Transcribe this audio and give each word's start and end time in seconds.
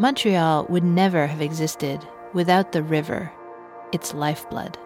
Montreal 0.00 0.64
would 0.70 0.82
never 0.82 1.26
have 1.26 1.42
existed 1.42 2.00
without 2.32 2.72
the 2.72 2.82
river, 2.82 3.30
its 3.92 4.14
lifeblood. 4.14 4.78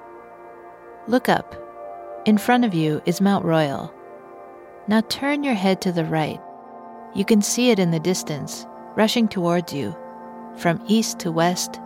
Look 1.06 1.28
up. 1.28 1.54
In 2.26 2.36
front 2.36 2.64
of 2.64 2.74
you 2.74 3.00
is 3.06 3.20
Mount 3.20 3.44
Royal. 3.44 3.94
Now 4.88 5.02
turn 5.02 5.44
your 5.44 5.54
head 5.54 5.80
to 5.82 5.92
the 5.92 6.04
right. 6.04 6.40
You 7.14 7.24
can 7.24 7.42
see 7.42 7.70
it 7.70 7.78
in 7.78 7.92
the 7.92 8.00
distance, 8.00 8.66
rushing 8.96 9.28
towards 9.28 9.72
you, 9.72 9.96
from 10.56 10.82
east 10.88 11.20
to 11.20 11.30
west, 11.30 11.78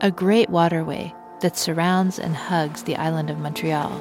a 0.00 0.12
great 0.12 0.48
waterway 0.48 1.12
that 1.40 1.56
surrounds 1.56 2.20
and 2.20 2.36
hugs 2.36 2.84
the 2.84 2.94
island 2.94 3.28
of 3.28 3.40
Montreal. 3.40 4.00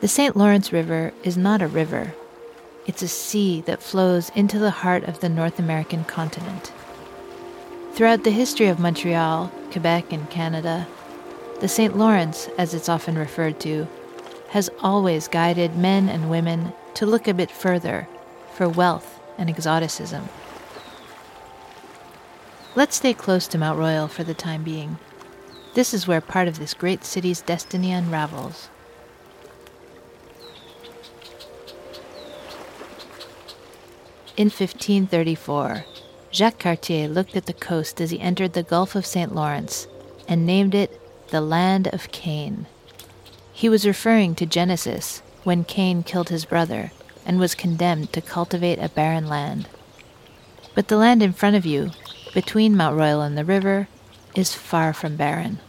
The 0.00 0.08
St. 0.08 0.36
Lawrence 0.36 0.70
River 0.70 1.14
is 1.22 1.38
not 1.38 1.62
a 1.62 1.66
river, 1.66 2.12
it's 2.86 3.02
a 3.02 3.08
sea 3.08 3.62
that 3.62 3.82
flows 3.82 4.30
into 4.34 4.58
the 4.58 4.70
heart 4.70 5.04
of 5.04 5.20
the 5.20 5.28
North 5.28 5.58
American 5.58 6.04
continent. 6.04 6.72
Throughout 7.94 8.24
the 8.24 8.30
history 8.30 8.66
of 8.66 8.78
Montreal, 8.78 9.50
Quebec, 9.70 10.12
and 10.12 10.28
Canada, 10.28 10.86
the 11.60 11.68
St. 11.68 11.96
Lawrence, 11.96 12.48
as 12.58 12.74
it's 12.74 12.88
often 12.88 13.16
referred 13.16 13.60
to, 13.60 13.86
has 14.50 14.70
always 14.80 15.28
guided 15.28 15.76
men 15.76 16.08
and 16.08 16.28
women 16.28 16.72
to 16.94 17.06
look 17.06 17.26
a 17.26 17.34
bit 17.34 17.50
further 17.50 18.06
for 18.54 18.68
wealth 18.68 19.20
and 19.38 19.48
exoticism. 19.48 20.28
Let's 22.74 22.96
stay 22.96 23.14
close 23.14 23.46
to 23.48 23.58
Mount 23.58 23.78
Royal 23.78 24.08
for 24.08 24.24
the 24.24 24.34
time 24.34 24.64
being. 24.64 24.98
This 25.74 25.94
is 25.94 26.06
where 26.06 26.20
part 26.20 26.48
of 26.48 26.58
this 26.58 26.74
great 26.74 27.04
city's 27.04 27.40
destiny 27.40 27.92
unravels. 27.92 28.68
In 34.36 34.46
1534, 34.46 35.84
Jacques 36.32 36.58
Cartier 36.58 37.06
looked 37.06 37.36
at 37.36 37.46
the 37.46 37.52
coast 37.52 38.00
as 38.00 38.10
he 38.10 38.18
entered 38.18 38.52
the 38.52 38.64
Gulf 38.64 38.96
of 38.96 39.06
St. 39.06 39.32
Lawrence 39.32 39.86
and 40.26 40.44
named 40.44 40.74
it 40.74 41.00
the 41.28 41.40
Land 41.40 41.86
of 41.86 42.10
Cain. 42.10 42.66
He 43.52 43.68
was 43.68 43.86
referring 43.86 44.34
to 44.34 44.44
Genesis 44.44 45.22
when 45.44 45.62
Cain 45.62 46.02
killed 46.02 46.30
his 46.30 46.46
brother 46.46 46.90
and 47.24 47.38
was 47.38 47.54
condemned 47.54 48.12
to 48.12 48.20
cultivate 48.20 48.80
a 48.80 48.88
barren 48.88 49.28
land. 49.28 49.68
But 50.74 50.88
the 50.88 50.96
land 50.96 51.22
in 51.22 51.32
front 51.32 51.54
of 51.54 51.64
you, 51.64 51.92
between 52.32 52.76
Mount 52.76 52.96
Royal 52.96 53.22
and 53.22 53.38
the 53.38 53.44
river, 53.44 53.86
is 54.34 54.52
far 54.52 54.92
from 54.92 55.14
barren. 55.14 55.60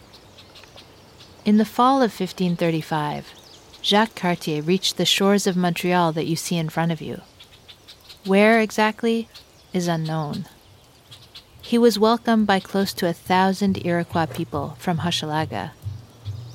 In 1.46 1.58
the 1.58 1.66
fall 1.66 1.98
of 1.98 2.20
1535, 2.20 3.28
Jacques 3.84 4.16
Cartier 4.16 4.64
reached 4.64 4.98
the 4.98 5.06
shores 5.06 5.46
of 5.46 5.56
Montreal 5.56 6.12
that 6.14 6.26
you 6.26 6.36
see 6.36 6.58
in 6.58 6.70
front 6.70 6.92
of 6.92 7.00
you. 7.00 7.22
Where 8.26 8.60
exactly 8.60 9.30
is 9.72 9.88
unknown. 9.88 10.46
He 11.62 11.78
was 11.78 12.00
welcomed 12.00 12.48
by 12.48 12.60
close 12.60 12.92
to 12.94 13.08
a 13.08 13.14
thousand 13.14 13.86
Iroquois 13.86 14.26
people 14.26 14.76
from 14.80 14.98
Hochelaga. 14.98 15.74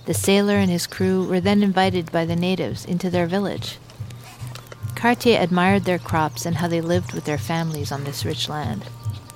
The 0.06 0.14
sailor 0.14 0.56
and 0.56 0.68
his 0.68 0.88
crew 0.88 1.24
were 1.28 1.38
then 1.38 1.62
invited 1.62 2.10
by 2.10 2.24
the 2.24 2.34
natives 2.34 2.84
into 2.84 3.08
their 3.08 3.28
village. 3.28 3.78
Cartier 4.96 5.40
admired 5.40 5.84
their 5.84 6.00
crops 6.00 6.44
and 6.44 6.56
how 6.56 6.66
they 6.66 6.80
lived 6.80 7.12
with 7.12 7.24
their 7.24 7.38
families 7.38 7.92
on 7.92 8.02
this 8.02 8.24
rich 8.24 8.48
land. 8.48 8.84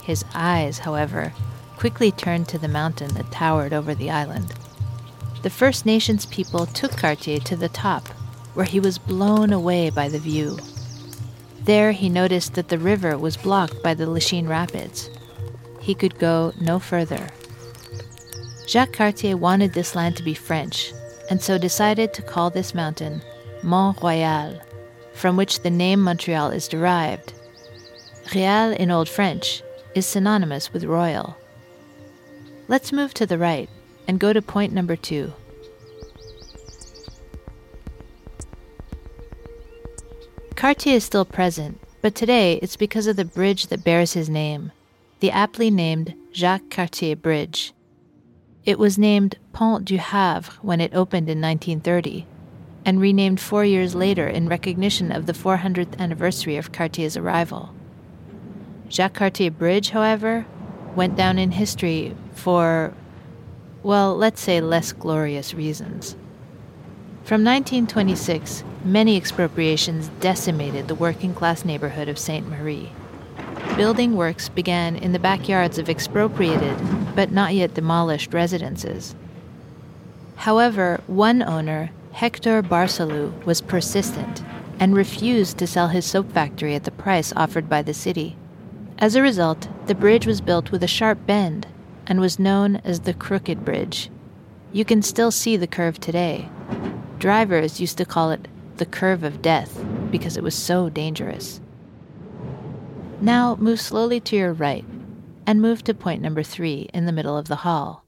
His 0.03 0.25
eyes, 0.35 0.81
however, 0.81 1.33
quickly 1.77 2.11
turned 2.11 2.49
to 2.49 2.59
the 2.59 2.67
mountain 2.67 3.15
that 3.15 3.31
towered 3.31 3.73
over 3.73 3.95
the 3.95 4.11
island. 4.11 4.53
The 5.43 5.51
First 5.51 5.87
Nations 5.87 6.27
people 6.27 6.67
took 6.67 6.97
Cartier 6.97 7.39
to 7.39 7.55
the 7.55 7.69
top, 7.69 8.09
where 8.55 8.67
he 8.67 8.81
was 8.81 8.99
blown 8.99 9.53
away 9.53 9.89
by 9.91 10.09
the 10.09 10.19
view. 10.19 10.59
There 11.65 11.93
he 11.93 12.11
noticed 12.11 12.55
that 12.55 12.69
the 12.69 12.79
river 12.79 13.17
was 13.17 13.39
blocked 13.39 13.83
by 13.83 13.95
the 13.95 14.09
Lachine 14.09 14.47
Rapids. 14.47 15.09
He 15.81 15.95
could 15.95 16.19
go 16.19 16.53
no 16.61 16.79
further. 16.79 17.29
Jacques 18.69 18.93
Cartier 18.93 19.37
wanted 19.37 19.73
this 19.73 19.95
land 19.95 20.17
to 20.17 20.23
be 20.23 20.35
French, 20.35 20.93
and 21.31 21.41
so 21.41 21.57
decided 21.57 22.13
to 22.13 22.23
call 22.23 22.51
this 22.51 22.75
mountain 22.75 23.23
Mont 23.63 24.03
Royal, 24.03 24.61
from 25.15 25.37
which 25.37 25.61
the 25.61 25.71
name 25.71 26.03
Montreal 26.03 26.51
is 26.51 26.69
derived. 26.69 27.33
Real 28.35 28.73
in 28.73 28.91
Old 28.91 29.09
French 29.09 29.63
is 29.95 30.05
synonymous 30.07 30.73
with 30.73 30.85
royal. 30.85 31.37
Let's 32.69 32.93
move 32.93 33.15
to 33.15 33.27
the 33.27 33.39
right 33.39 33.71
and 34.07 34.21
go 34.21 34.33
to 34.33 34.43
point 34.43 34.73
number 34.73 34.97
two. 34.97 35.33
Cartier 40.65 40.95
is 40.95 41.05
still 41.05 41.27
present, 41.27 41.79
but 42.01 42.15
today 42.15 42.55
it's 42.63 42.75
because 42.75 43.07
of 43.07 43.17
the 43.17 43.25
bridge 43.27 43.67
that 43.67 43.85
bears 43.85 44.15
his 44.15 44.31
name, 44.31 44.73
the 45.21 45.31
aptly 45.31 45.71
named 45.71 46.15
Jacques 46.33 46.71
Cartier 46.71 47.17
Bridge. 47.17 47.75
It 48.65 48.79
was 48.79 48.97
named 48.97 49.37
Pont 49.53 49.85
du 49.85 49.99
Havre 49.99 50.55
when 50.63 50.81
it 50.81 50.95
opened 50.95 51.29
in 51.29 51.39
1930, 51.39 52.27
and 52.83 52.99
renamed 52.99 53.41
four 53.41 53.67
years 53.67 53.95
later 53.95 54.27
in 54.27 54.49
recognition 54.49 55.13
of 55.13 55.27
the 55.27 55.35
400th 55.35 55.99
anniversary 55.99 56.57
of 56.57 56.73
Cartier's 56.73 57.19
arrival. 57.19 57.75
Jacques 58.89 59.13
Cartier 59.13 59.51
Bridge, 59.51 59.91
however, 59.91 60.47
went 60.97 61.15
down 61.15 61.39
in 61.39 61.51
history 61.51 62.17
for, 62.33 62.95
well, 63.83 64.17
let's 64.17 64.41
say 64.41 64.63
less 64.63 64.95
glorious 64.95 65.53
reasons. 65.53 66.17
From 67.25 67.43
1926, 67.43 68.65
many 68.85 69.17
expropriations 69.17 70.11
decimated 70.21 70.89
the 70.89 70.95
working 70.95 71.33
class 71.33 71.65
neighborhood 71.65 72.07
of 72.07 72.19
Sainte 72.19 72.51
Marie. 72.51 72.93
Building 73.79 74.15
works 74.15 74.51
began 74.51 74.95
in 74.95 75.13
the 75.13 75.19
backyards 75.19 75.79
of 75.79 75.89
expropriated 75.89 76.77
but 77.15 77.33
not 77.33 77.55
yet 77.55 77.73
demolished 77.73 78.35
residences. 78.35 79.15
However, 80.37 81.01
one 81.07 81.43
owner, 81.43 81.91
Hector 82.13 82.63
Barsalou, 82.63 83.43
was 83.47 83.63
persistent 83.63 84.43
and 84.79 84.95
refused 84.95 85.57
to 85.59 85.67
sell 85.67 85.89
his 85.89 86.05
soap 86.05 86.31
factory 86.31 86.75
at 86.75 86.85
the 86.85 86.91
price 86.91 87.33
offered 87.35 87.71
by 87.71 87.81
the 87.81 87.95
city. 87.95 88.37
As 88.99 89.17
a 89.17 89.23
result, 89.23 89.67
the 89.87 89.95
bridge 89.95 90.27
was 90.27 90.43
built 90.43 90.71
with 90.71 90.83
a 90.83 90.89
sharp 90.89 91.25
bend 91.27 91.69
and 92.07 92.21
was 92.21 92.39
known 92.39 92.77
as 92.85 93.01
the 93.01 93.15
Crooked 93.15 93.65
Bridge. 93.65 94.11
You 94.75 94.85
can 94.85 95.01
still 95.01 95.31
see 95.31 95.57
the 95.57 95.67
curve 95.67 95.99
today. 95.99 96.51
Drivers 97.25 97.81
used 97.81 97.97
to 97.97 98.05
call 98.05 98.33
it 98.33 98.49
the 98.77 98.85
curve 98.85 99.25
of 99.25 99.41
death 99.41 99.83
because 100.11 100.37
it 100.37 100.43
was 100.43 100.55
so 100.55 100.91
dangerous. 100.91 101.59
Now 103.19 103.57
move 103.57 103.81
slowly 103.81 104.21
to 104.21 104.37
your 104.37 104.53
right 104.53 104.85
and 105.47 105.63
move 105.63 105.83
to 105.85 105.95
point 105.95 106.21
number 106.21 106.43
three 106.43 106.91
in 106.93 107.07
the 107.07 107.13
middle 107.13 107.39
of 107.39 107.49
the 107.49 107.65
hall. 107.65 108.04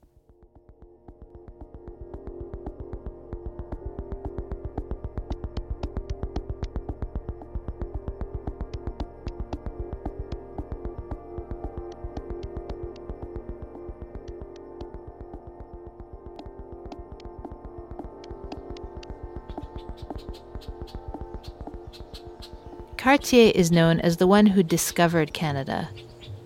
Cartier 22.97 23.53
is 23.55 23.71
known 23.71 24.01
as 24.01 24.17
the 24.17 24.27
one 24.27 24.47
who 24.47 24.63
discovered 24.63 25.35
Canada, 25.35 25.91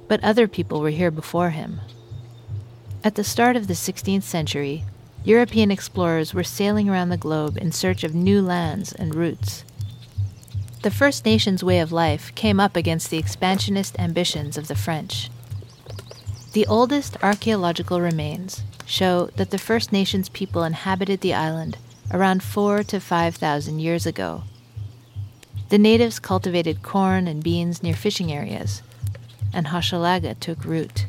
but 0.09 0.23
other 0.23 0.49
people 0.49 0.81
were 0.81 0.91
here 0.91 1.11
before 1.11 1.51
him. 1.51 1.81
At 3.05 3.15
the 3.15 3.25
start 3.25 3.57
of 3.57 3.67
the 3.67 3.75
16th 3.75 4.25
century, 4.25 4.85
European 5.25 5.71
explorers 5.71 6.35
were 6.35 6.43
sailing 6.43 6.89
around 6.89 7.09
the 7.09 7.17
globe 7.17 7.57
in 7.57 7.73
search 7.73 8.03
of 8.03 8.15
new 8.15 8.43
lands 8.43 8.93
and 8.93 9.15
routes. 9.15 9.65
The 10.83 10.91
First 10.91 11.25
Nations 11.25 11.63
way 11.63 11.79
of 11.79 11.93
life 11.93 12.35
came 12.35 12.59
up 12.59 12.75
against 12.75 13.11
the 13.11 13.19
expansionist 13.19 13.99
ambitions 13.99 14.59
of 14.59 14.67
the 14.67 14.75
French. 14.75 15.31
The 16.53 16.67
oldest 16.67 17.17
archaeological 17.23 18.01
remains 18.01 18.63
show 18.87 19.27
that 19.37 19.51
the 19.51 19.59
First 19.59 19.93
Nations 19.93 20.29
people 20.29 20.65
inhabited 20.65 21.21
the 21.21 21.35
island 21.35 21.79
around 22.11 22.43
4 22.43 22.83
to 22.85 22.99
5,000 22.99 23.79
years 23.79 24.05
ago 24.05 24.43
the 25.71 25.79
natives 25.79 26.19
cultivated 26.19 26.83
corn 26.83 27.27
and 27.29 27.43
beans 27.43 27.83
near 27.83 27.95
fishing 27.95 28.33
areas, 28.33 28.83
and 29.53 29.69
Hochelaga 29.69 30.39
took 30.39 30.65
root. 30.65 31.07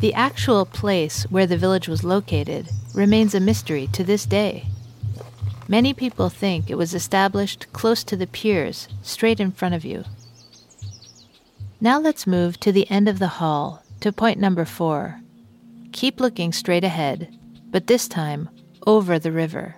The 0.00 0.14
actual 0.14 0.64
place 0.64 1.24
where 1.24 1.46
the 1.46 1.56
village 1.56 1.88
was 1.88 2.04
located 2.04 2.68
remains 2.94 3.34
a 3.34 3.40
mystery 3.40 3.88
to 3.88 4.04
this 4.04 4.24
day. 4.24 4.66
Many 5.66 5.92
people 5.92 6.28
think 6.28 6.70
it 6.70 6.76
was 6.78 6.94
established 6.94 7.66
close 7.72 8.04
to 8.04 8.16
the 8.16 8.28
piers, 8.28 8.86
straight 9.02 9.40
in 9.40 9.50
front 9.50 9.74
of 9.74 9.84
you. 9.84 10.04
Now 11.80 12.00
let's 12.00 12.26
move 12.26 12.58
to 12.60 12.70
the 12.70 12.88
end 12.88 13.08
of 13.08 13.18
the 13.18 13.38
hall, 13.38 13.82
to 14.00 14.12
point 14.12 14.38
number 14.38 14.64
four. 14.64 15.20
Keep 15.90 16.20
looking 16.20 16.52
straight 16.52 16.84
ahead, 16.84 17.36
but 17.66 17.88
this 17.88 18.06
time 18.06 18.48
over 18.86 19.18
the 19.18 19.32
river. 19.32 19.76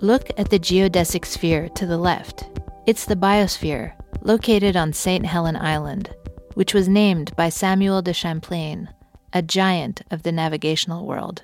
Look 0.00 0.30
at 0.38 0.50
the 0.50 0.60
geodesic 0.60 1.26
sphere 1.26 1.68
to 1.70 1.84
the 1.84 1.98
left. 1.98 2.44
It's 2.86 3.04
the 3.04 3.16
biosphere, 3.16 3.94
located 4.22 4.76
on 4.76 4.92
St. 4.92 5.26
Helen 5.26 5.56
Island, 5.56 6.14
which 6.54 6.72
was 6.72 6.88
named 6.88 7.34
by 7.34 7.48
Samuel 7.48 8.00
de 8.00 8.12
Champlain, 8.12 8.90
a 9.32 9.42
giant 9.42 10.02
of 10.08 10.22
the 10.22 10.30
navigational 10.30 11.04
world. 11.04 11.42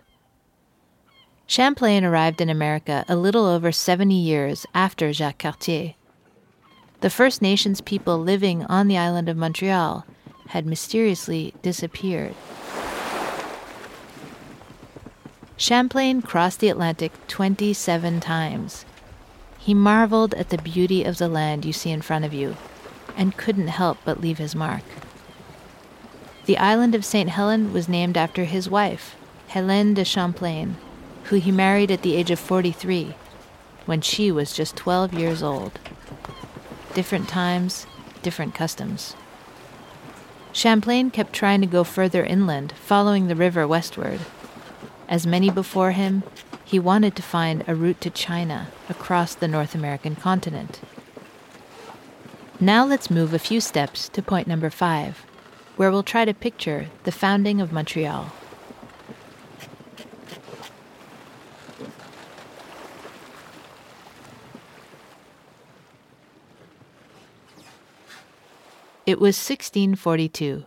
Champlain 1.48 2.04
arrived 2.04 2.40
in 2.40 2.48
America 2.48 3.04
a 3.08 3.16
little 3.16 3.44
over 3.44 3.72
70 3.72 4.14
years 4.14 4.66
after 4.72 5.12
Jacques 5.12 5.40
Cartier. 5.40 5.94
The 7.00 7.10
First 7.10 7.42
Nations 7.42 7.80
people 7.80 8.18
living 8.18 8.64
on 8.66 8.86
the 8.86 8.96
island 8.96 9.28
of 9.28 9.36
Montreal 9.36 10.06
had 10.50 10.64
mysteriously 10.64 11.54
disappeared. 11.62 12.36
Champlain 15.56 16.20
crossed 16.20 16.60
the 16.60 16.68
Atlantic 16.68 17.12
27 17.28 18.20
times. 18.20 18.84
He 19.58 19.72
marveled 19.72 20.34
at 20.34 20.50
the 20.50 20.58
beauty 20.58 21.04
of 21.04 21.18
the 21.18 21.28
land 21.28 21.64
you 21.64 21.72
see 21.72 21.90
in 21.90 22.02
front 22.02 22.24
of 22.24 22.34
you 22.34 22.56
and 23.16 23.36
couldn't 23.36 23.68
help 23.68 23.98
but 24.04 24.20
leave 24.20 24.38
his 24.38 24.54
mark. 24.54 24.82
The 26.46 26.58
island 26.58 26.94
of 26.94 27.04
St. 27.04 27.30
Helen 27.30 27.72
was 27.72 27.88
named 27.88 28.16
after 28.16 28.44
his 28.44 28.68
wife, 28.68 29.14
Helene 29.48 29.94
de 29.94 30.04
Champlain, 30.04 30.76
who 31.24 31.36
he 31.36 31.52
married 31.52 31.90
at 31.90 32.02
the 32.02 32.16
age 32.16 32.30
of 32.30 32.40
43 32.40 33.14
when 33.86 34.00
she 34.00 34.32
was 34.32 34.52
just 34.52 34.76
12 34.76 35.14
years 35.14 35.42
old. 35.42 35.78
Different 36.94 37.28
times, 37.28 37.86
different 38.22 38.54
customs. 38.54 39.14
Champlain 40.52 41.10
kept 41.10 41.32
trying 41.32 41.60
to 41.60 41.66
go 41.66 41.84
further 41.84 42.24
inland, 42.24 42.72
following 42.72 43.26
the 43.28 43.36
river 43.36 43.66
westward. 43.66 44.20
As 45.08 45.26
many 45.26 45.50
before 45.50 45.92
him, 45.92 46.22
he 46.64 46.78
wanted 46.78 47.14
to 47.16 47.22
find 47.22 47.62
a 47.66 47.74
route 47.74 48.00
to 48.00 48.10
China 48.10 48.68
across 48.88 49.34
the 49.34 49.48
North 49.48 49.74
American 49.74 50.16
continent. 50.16 50.80
Now 52.58 52.86
let's 52.86 53.10
move 53.10 53.34
a 53.34 53.38
few 53.38 53.60
steps 53.60 54.08
to 54.08 54.22
point 54.22 54.48
number 54.48 54.70
five, 54.70 55.26
where 55.76 55.90
we'll 55.90 56.02
try 56.02 56.24
to 56.24 56.32
picture 56.32 56.88
the 57.02 57.12
founding 57.12 57.60
of 57.60 57.72
Montreal. 57.72 58.32
It 69.06 69.20
was 69.20 69.36
1642, 69.36 70.64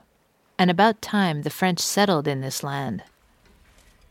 and 0.60 0.70
about 0.70 1.02
time 1.02 1.42
the 1.42 1.50
French 1.50 1.80
settled 1.80 2.28
in 2.28 2.42
this 2.42 2.62
land. 2.62 3.04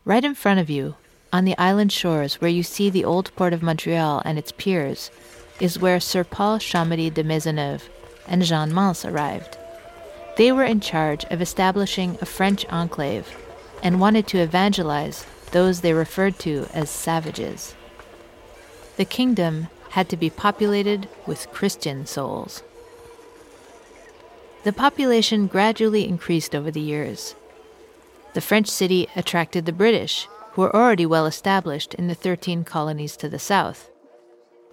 Right 0.07 0.23
in 0.23 0.35
front 0.35 0.61
of 0.61 0.69
you, 0.69 0.95
on 1.33 1.43
the 1.43 1.57
island 1.57 1.91
shores 1.91 2.35
where 2.35 2.49
you 2.49 2.63
see 2.63 2.89
the 2.89 3.03
old 3.03 3.29
port 3.35 3.51
of 3.51 3.61
Montreal 3.61 4.21
and 4.23 4.39
its 4.39 4.53
piers, 4.53 5.11
is 5.59 5.79
where 5.79 5.99
Sir 5.99 6.23
Paul 6.23 6.59
Chomedey 6.59 7.13
de 7.13 7.25
Maisonneuve 7.25 7.89
and 8.25 8.41
Jean 8.41 8.73
Mance 8.73 9.03
arrived. 9.03 9.57
They 10.37 10.53
were 10.53 10.63
in 10.63 10.79
charge 10.79 11.25
of 11.25 11.41
establishing 11.41 12.17
a 12.21 12.25
French 12.25 12.65
enclave 12.67 13.27
and 13.83 13.99
wanted 13.99 14.27
to 14.27 14.37
evangelize 14.37 15.25
those 15.51 15.81
they 15.81 15.91
referred 15.91 16.39
to 16.39 16.67
as 16.73 16.89
savages. 16.89 17.75
The 18.95 19.03
kingdom 19.03 19.67
had 19.89 20.07
to 20.07 20.15
be 20.15 20.29
populated 20.29 21.09
with 21.25 21.51
Christian 21.51 22.05
souls. 22.05 22.63
The 24.63 24.71
population 24.71 25.47
gradually 25.47 26.07
increased 26.07 26.55
over 26.55 26.71
the 26.71 26.79
years, 26.79 27.35
the 28.37 28.41
French 28.41 28.67
city 28.67 29.07
attracted 29.15 29.65
the 29.65 29.73
British, 29.73 30.27
who 30.51 30.61
were 30.61 30.75
already 30.75 31.07
well 31.07 31.25
established 31.25 31.95
in 31.95 32.07
the 32.07 32.13
13 32.13 32.63
colonies 32.63 33.17
to 33.17 33.27
the 33.27 33.39
south. 33.39 33.89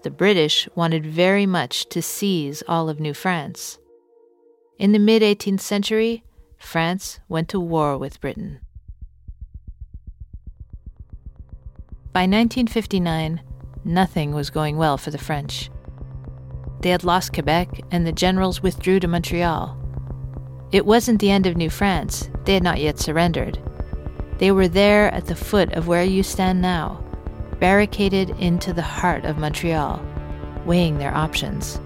The 0.03 0.11
British 0.11 0.69
wanted 0.75 1.07
very 1.07 1.47
much 1.47 1.89
to 1.89 2.03
seize 2.03 2.63
all 2.69 2.91
of 2.91 3.01
New 3.01 3.15
France. 3.15 3.79
In 4.79 4.93
the 4.93 4.99
mid 4.99 5.23
18th 5.23 5.61
century, 5.61 6.25
France 6.59 7.21
went 7.27 7.49
to 7.49 7.59
war 7.59 7.97
with 7.97 8.21
Britain. 8.21 8.61
By 12.13 12.25
1959, 12.25 13.41
nothing 13.83 14.35
was 14.35 14.51
going 14.51 14.77
well 14.77 14.99
for 14.99 15.11
the 15.11 15.17
French. 15.17 15.71
They 16.81 16.91
had 16.91 17.03
lost 17.03 17.33
Quebec, 17.33 17.81
and 17.91 18.07
the 18.07 18.13
generals 18.13 18.63
withdrew 18.63 19.01
to 19.01 19.09
Montreal. 19.09 19.75
It 20.71 20.85
wasn't 20.85 21.19
the 21.19 21.31
end 21.31 21.47
of 21.47 21.57
New 21.57 21.71
France, 21.71 22.29
they 22.45 22.55
had 22.55 22.63
not 22.63 22.81
yet 22.81 22.99
surrendered. 22.99 23.59
They 24.39 24.51
were 24.51 24.69
there 24.69 25.13
at 25.13 25.27
the 25.27 25.37
foot 25.37 25.73
of 25.73 25.89
where 25.89 26.05
you 26.05 26.23
stand 26.23 26.61
now, 26.61 27.03
barricaded 27.61 28.31
into 28.41 28.73
the 28.73 28.83
heart 28.83 29.25
of 29.25 29.39
Montreal, 29.39 30.05
weighing 30.65 30.99
their 30.99 31.15
options. 31.15 31.77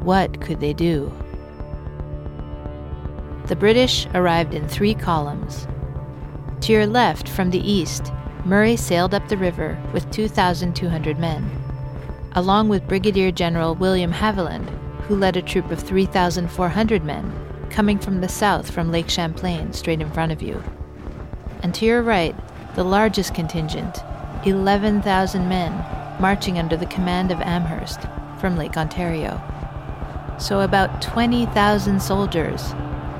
What 0.00 0.40
could 0.40 0.60
they 0.60 0.72
do? 0.72 1.12
The 3.46 3.56
British 3.56 4.06
arrived 4.14 4.54
in 4.54 4.68
three 4.68 4.94
columns. 4.94 5.66
To 6.62 6.72
your 6.72 6.86
left, 6.86 7.28
from 7.28 7.50
the 7.50 7.70
east, 7.70 8.12
Murray 8.44 8.76
sailed 8.76 9.14
up 9.14 9.28
the 9.28 9.36
river 9.36 9.78
with 9.92 10.10
2,200 10.10 11.18
men, 11.18 11.50
along 12.32 12.68
with 12.68 12.86
Brigadier 12.88 13.30
General 13.30 13.74
William 13.74 14.12
Haviland, 14.12 14.68
who 15.02 15.16
led 15.16 15.36
a 15.36 15.42
troop 15.42 15.70
of 15.70 15.80
3,400 15.80 17.04
men 17.04 17.47
coming 17.70 17.98
from 17.98 18.20
the 18.20 18.28
south 18.28 18.70
from 18.70 18.90
Lake 18.90 19.08
Champlain 19.08 19.72
straight 19.72 20.00
in 20.00 20.10
front 20.10 20.32
of 20.32 20.42
you. 20.42 20.62
And 21.62 21.74
to 21.74 21.84
your 21.84 22.02
right, 22.02 22.34
the 22.74 22.84
largest 22.84 23.34
contingent, 23.34 23.98
11,000 24.44 25.48
men, 25.48 25.72
marching 26.20 26.58
under 26.58 26.76
the 26.76 26.86
command 26.86 27.30
of 27.30 27.40
Amherst 27.40 28.00
from 28.40 28.56
Lake 28.56 28.76
Ontario. 28.76 29.40
So 30.38 30.60
about 30.60 31.02
20,000 31.02 32.00
soldiers 32.00 32.74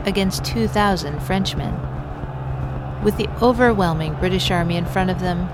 against 0.05 0.45
2,000 0.45 1.21
Frenchmen. 1.21 1.75
With 3.03 3.17
the 3.17 3.29
overwhelming 3.43 4.15
British 4.15 4.51
army 4.51 4.77
in 4.77 4.87
front 4.87 5.11
of 5.11 5.21
them, 5.21 5.49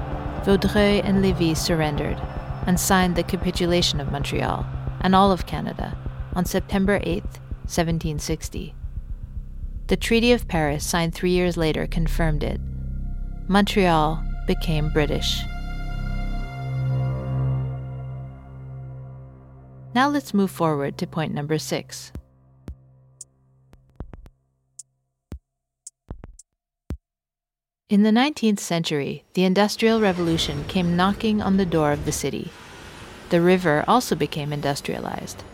Vaudreuil 0.44 1.02
and 1.04 1.24
Lévis 1.24 1.56
surrendered 1.56 2.20
and 2.66 2.78
signed 2.78 3.16
the 3.16 3.22
capitulation 3.22 4.00
of 4.00 4.12
Montreal 4.12 4.66
and 5.00 5.14
all 5.14 5.32
of 5.32 5.46
Canada 5.46 5.96
on 6.34 6.44
September 6.44 7.00
8, 7.02 7.22
1760. 7.64 8.74
The 9.94 10.00
Treaty 10.00 10.32
of 10.32 10.48
Paris, 10.48 10.84
signed 10.84 11.14
three 11.14 11.30
years 11.30 11.56
later, 11.56 11.86
confirmed 11.86 12.42
it. 12.42 12.60
Montreal 13.46 14.24
became 14.44 14.90
British. 14.92 15.40
Now 19.94 20.08
let's 20.08 20.34
move 20.34 20.50
forward 20.50 20.98
to 20.98 21.06
point 21.06 21.32
number 21.32 21.58
six. 21.58 22.10
In 27.88 28.02
the 28.02 28.10
19th 28.10 28.58
century, 28.58 29.22
the 29.34 29.44
Industrial 29.44 30.00
Revolution 30.00 30.64
came 30.64 30.96
knocking 30.96 31.40
on 31.40 31.56
the 31.56 31.64
door 31.64 31.92
of 31.92 32.04
the 32.04 32.10
city. 32.10 32.50
The 33.28 33.40
river 33.40 33.84
also 33.86 34.16
became 34.16 34.52
industrialized. 34.52 35.44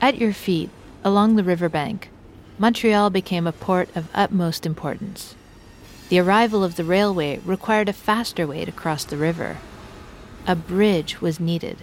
At 0.00 0.16
your 0.18 0.32
feet, 0.32 0.70
along 1.02 1.34
the 1.34 1.42
riverbank, 1.42 2.10
Montreal 2.60 3.10
became 3.10 3.46
a 3.46 3.52
port 3.52 3.88
of 3.94 4.08
utmost 4.12 4.66
importance. 4.66 5.36
The 6.08 6.18
arrival 6.18 6.64
of 6.64 6.74
the 6.74 6.84
railway 6.84 7.38
required 7.44 7.88
a 7.88 7.92
faster 7.92 8.48
way 8.48 8.64
to 8.64 8.72
cross 8.72 9.04
the 9.04 9.16
river. 9.16 9.58
A 10.44 10.56
bridge 10.56 11.20
was 11.20 11.38
needed. 11.38 11.78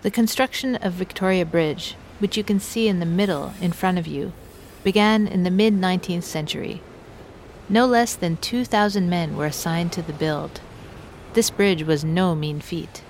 The 0.00 0.10
construction 0.10 0.76
of 0.76 0.94
Victoria 0.94 1.44
Bridge, 1.44 1.94
which 2.20 2.38
you 2.38 2.44
can 2.44 2.58
see 2.58 2.88
in 2.88 3.00
the 3.00 3.06
middle 3.06 3.52
in 3.60 3.72
front 3.72 3.98
of 3.98 4.06
you, 4.06 4.32
began 4.82 5.26
in 5.26 5.42
the 5.42 5.50
mid 5.50 5.74
19th 5.74 6.22
century. 6.22 6.80
No 7.68 7.84
less 7.86 8.14
than 8.14 8.38
2,000 8.38 9.10
men 9.10 9.36
were 9.36 9.46
assigned 9.46 9.92
to 9.92 10.02
the 10.02 10.12
build. 10.12 10.60
This 11.34 11.50
bridge 11.50 11.82
was 11.82 12.02
no 12.04 12.34
mean 12.34 12.60
feat. 12.60 13.02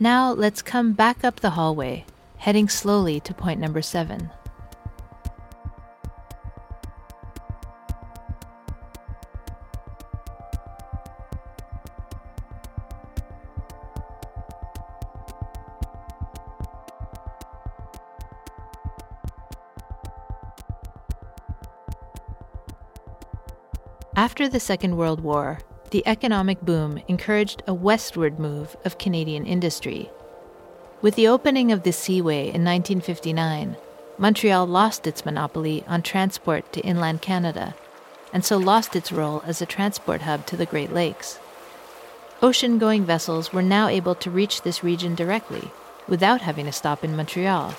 Now 0.00 0.32
let's 0.32 0.60
come 0.60 0.92
back 0.92 1.24
up 1.24 1.40
the 1.40 1.50
hallway 1.50 2.04
heading 2.42 2.68
slowly 2.68 3.20
to 3.20 3.32
point 3.32 3.60
number 3.60 3.80
seven. 3.80 4.28
After 24.16 24.48
the 24.48 24.58
Second 24.58 24.96
World 24.96 25.20
War, 25.20 25.60
the 25.92 26.02
economic 26.06 26.60
boom 26.60 27.00
encouraged 27.06 27.62
a 27.68 27.74
westward 27.74 28.40
move 28.40 28.74
of 28.84 28.98
Canadian 28.98 29.46
industry 29.46 30.10
with 31.02 31.16
the 31.16 31.26
opening 31.26 31.72
of 31.72 31.82
the 31.82 31.92
Seaway 31.92 32.42
in 32.42 32.64
1959, 32.64 33.76
Montreal 34.18 34.66
lost 34.66 35.04
its 35.04 35.24
monopoly 35.24 35.82
on 35.88 36.00
transport 36.00 36.72
to 36.72 36.80
inland 36.82 37.20
Canada, 37.20 37.74
and 38.32 38.44
so 38.44 38.56
lost 38.56 38.94
its 38.94 39.10
role 39.10 39.42
as 39.44 39.60
a 39.60 39.66
transport 39.66 40.22
hub 40.22 40.46
to 40.46 40.56
the 40.56 40.64
Great 40.64 40.92
Lakes. 40.92 41.40
Ocean 42.40 42.78
going 42.78 43.04
vessels 43.04 43.52
were 43.52 43.62
now 43.62 43.88
able 43.88 44.14
to 44.14 44.30
reach 44.30 44.62
this 44.62 44.84
region 44.84 45.16
directly 45.16 45.72
without 46.06 46.40
having 46.40 46.66
to 46.66 46.72
stop 46.72 47.02
in 47.02 47.16
Montreal. 47.16 47.74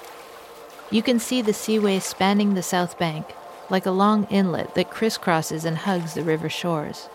You 0.92 1.02
can 1.02 1.18
see 1.18 1.42
the 1.42 1.54
seaway 1.54 2.00
spanning 2.00 2.54
the 2.54 2.64
south 2.64 3.00
bank, 3.00 3.34
like 3.70 3.86
a 3.86 3.92
long 3.92 4.26
inlet 4.26 4.76
that 4.76 4.92
crisscrosses 4.92 5.64
and 5.64 5.78
hugs 5.78 6.14
the 6.14 6.24
river 6.24 6.50
shores. 6.50 7.08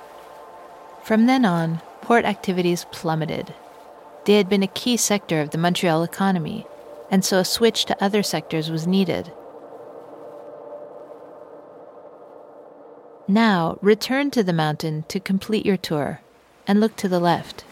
From 1.03 1.27
then 1.27 1.45
on, 1.45 1.83
port 2.01 2.25
activities 2.25 2.87
plummeted. 2.91 3.53
They 4.29 4.37
had 4.37 4.51
been 4.51 4.63
a 4.63 4.67
key 4.67 4.99
sector 4.99 5.41
of 5.41 5.53
the 5.53 5.57
Montreal 5.57 6.03
economy, 6.03 6.67
and 7.11 7.25
so 7.25 7.39
a 7.39 7.47
switch 7.47 7.87
to 7.87 8.05
other 8.05 8.23
sectors 8.23 8.71
was 8.71 8.87
needed. 8.87 9.33
Now, 13.27 13.79
return 13.81 14.31
to 14.33 14.43
the 14.43 14.53
mountain 14.53 15.07
to 15.09 15.19
complete 15.19 15.65
your 15.65 15.79
tour 15.79 16.21
and 16.67 16.79
look 16.79 16.95
to 16.97 17.09
the 17.09 17.19
left. 17.19 17.65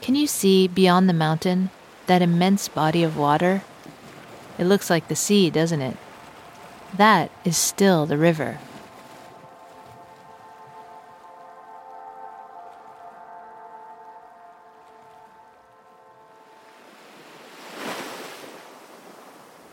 Can 0.00 0.16
you 0.16 0.26
see 0.26 0.66
beyond 0.66 1.08
the 1.08 1.12
mountain 1.12 1.70
that 2.08 2.22
immense 2.22 2.66
body 2.66 3.04
of 3.04 3.16
water? 3.16 3.62
It 4.58 4.64
looks 4.64 4.90
like 4.90 5.06
the 5.06 5.14
sea, 5.14 5.48
doesn't 5.48 5.80
it? 5.80 5.96
That 6.96 7.30
is 7.44 7.56
still 7.56 8.04
the 8.04 8.18
river. 8.18 8.58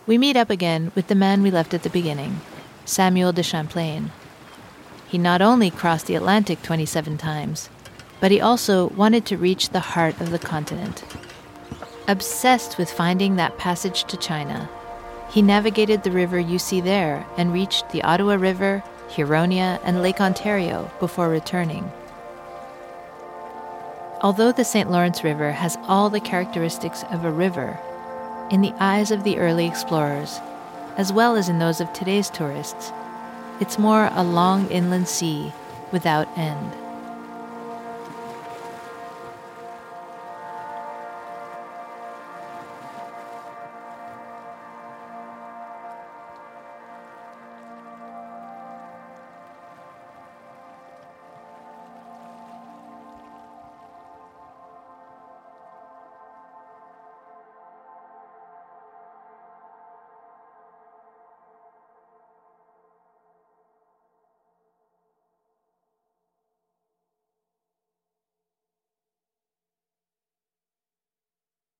We 0.07 0.19
meet 0.19 0.37
up 0.37 0.51
again 0.51 0.91
with 0.93 1.07
the 1.07 1.15
man 1.15 1.41
we 1.41 1.49
left 1.49 1.73
at 1.73 1.81
the 1.81 1.89
beginning, 1.89 2.41
Samuel 2.85 3.31
de 3.31 3.41
Champlain. 3.41 4.11
He 5.07 5.17
not 5.17 5.41
only 5.41 5.71
crossed 5.71 6.05
the 6.05 6.13
Atlantic 6.13 6.61
27 6.61 7.17
times, 7.17 7.69
but 8.19 8.29
he 8.29 8.39
also 8.39 8.89
wanted 8.89 9.25
to 9.25 9.37
reach 9.37 9.69
the 9.69 9.79
heart 9.79 10.21
of 10.21 10.29
the 10.29 10.37
continent. 10.37 11.03
Obsessed 12.07 12.77
with 12.77 12.91
finding 12.91 13.35
that 13.35 13.57
passage 13.57 14.03
to 14.03 14.17
China, 14.17 14.69
he 15.31 15.41
navigated 15.41 16.03
the 16.03 16.11
river 16.11 16.39
you 16.39 16.59
see 16.59 16.81
there 16.81 17.25
and 17.35 17.51
reached 17.51 17.89
the 17.89 18.03
Ottawa 18.03 18.35
River, 18.35 18.83
Huronia, 19.09 19.79
and 19.83 20.03
Lake 20.03 20.21
Ontario 20.21 20.91
before 20.99 21.29
returning. 21.29 21.91
Although 24.21 24.51
the 24.51 24.63
St. 24.63 24.91
Lawrence 24.91 25.23
River 25.23 25.51
has 25.51 25.77
all 25.87 26.11
the 26.11 26.19
characteristics 26.19 27.03
of 27.09 27.25
a 27.25 27.31
river, 27.31 27.79
in 28.49 28.61
the 28.61 28.73
eyes 28.79 29.11
of 29.11 29.23
the 29.23 29.37
early 29.37 29.65
explorers, 29.65 30.39
as 30.97 31.11
well 31.11 31.35
as 31.35 31.49
in 31.49 31.59
those 31.59 31.81
of 31.81 31.91
today's 31.93 32.29
tourists, 32.29 32.91
it's 33.59 33.79
more 33.79 34.09
a 34.13 34.23
long 34.23 34.69
inland 34.69 35.07
sea 35.07 35.51
without 35.91 36.27
end. 36.37 36.84